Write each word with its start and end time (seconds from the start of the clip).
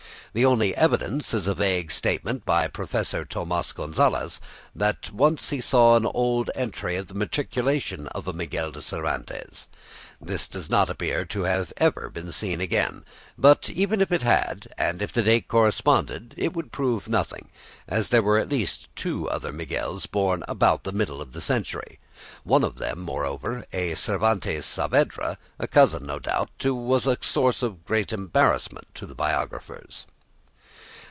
The 0.33 0.45
only 0.45 0.73
evidence 0.77 1.33
is 1.33 1.45
a 1.45 1.53
vague 1.53 1.91
statement 1.91 2.45
by 2.45 2.69
Professor 2.69 3.25
Tomas 3.25 3.73
Gonzalez, 3.73 4.39
that 4.73 5.07
he 5.09 5.11
once 5.11 5.51
saw 5.65 5.97
an 5.97 6.05
old 6.05 6.49
entry 6.55 6.95
of 6.95 7.09
the 7.09 7.13
matriculation 7.13 8.07
of 8.07 8.29
a 8.29 8.31
Miguel 8.31 8.71
de 8.71 8.81
Cervantes. 8.81 9.67
This 10.21 10.47
does 10.47 10.69
not 10.69 10.89
appear 10.89 11.25
to 11.25 11.41
have 11.41 11.73
been 11.75 11.85
ever 11.85 12.13
seen 12.31 12.61
again; 12.61 13.03
but 13.37 13.69
even 13.71 13.99
if 13.99 14.09
it 14.09 14.21
had, 14.21 14.69
and 14.77 15.01
if 15.01 15.11
the 15.11 15.21
date 15.21 15.49
corresponded, 15.49 16.33
it 16.37 16.53
would 16.53 16.71
prove 16.71 17.09
nothing, 17.09 17.49
as 17.85 18.07
there 18.07 18.23
were 18.23 18.39
at 18.39 18.47
least 18.47 18.87
two 18.95 19.27
other 19.29 19.51
Miguels 19.51 20.05
born 20.09 20.45
about 20.47 20.85
the 20.85 20.93
middle 20.93 21.21
of 21.21 21.33
the 21.33 21.41
century; 21.41 21.99
one 22.45 22.63
of 22.63 22.77
them, 22.77 22.99
moreover, 23.01 23.65
a 23.73 23.95
Cervantes 23.95 24.65
Saavedra, 24.65 25.37
a 25.59 25.67
cousin, 25.67 26.05
no 26.05 26.19
doubt, 26.19 26.51
who 26.63 26.73
was 26.73 27.05
a 27.05 27.17
source 27.19 27.61
of 27.61 27.83
great 27.85 28.13
embarrassment 28.13 28.87
to 28.95 29.05
the 29.05 29.15
biographers. 29.15 30.05